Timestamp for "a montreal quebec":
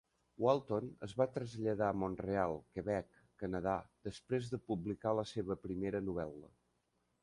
1.93-3.21